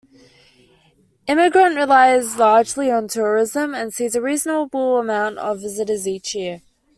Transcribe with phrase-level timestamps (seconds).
[1.27, 6.63] Emigrant relies largely on tourism and sees a reasonable amount of visitors each year.